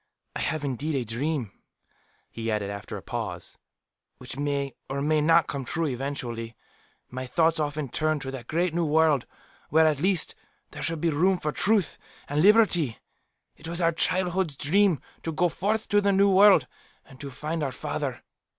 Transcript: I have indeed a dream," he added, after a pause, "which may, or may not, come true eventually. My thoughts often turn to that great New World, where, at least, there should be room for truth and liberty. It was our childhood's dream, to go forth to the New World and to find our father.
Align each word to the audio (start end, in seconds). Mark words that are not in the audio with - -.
I 0.35 0.39
have 0.39 0.63
indeed 0.65 0.95
a 0.95 1.05
dream," 1.05 1.51
he 2.31 2.49
added, 2.49 2.71
after 2.71 2.97
a 2.97 3.03
pause, 3.03 3.59
"which 4.17 4.35
may, 4.35 4.73
or 4.89 4.99
may 4.99 5.21
not, 5.21 5.45
come 5.45 5.63
true 5.63 5.85
eventually. 5.85 6.55
My 7.11 7.27
thoughts 7.27 7.59
often 7.59 7.87
turn 7.87 8.17
to 8.21 8.31
that 8.31 8.47
great 8.47 8.73
New 8.73 8.83
World, 8.87 9.27
where, 9.69 9.85
at 9.85 9.99
least, 10.01 10.33
there 10.71 10.81
should 10.81 11.01
be 11.01 11.11
room 11.11 11.37
for 11.37 11.51
truth 11.51 11.99
and 12.27 12.41
liberty. 12.41 12.97
It 13.55 13.67
was 13.67 13.79
our 13.79 13.91
childhood's 13.91 14.55
dream, 14.55 14.99
to 15.21 15.31
go 15.31 15.49
forth 15.49 15.87
to 15.89 16.01
the 16.01 16.11
New 16.11 16.31
World 16.31 16.65
and 17.05 17.19
to 17.19 17.29
find 17.29 17.61
our 17.61 17.71
father. 17.71 18.23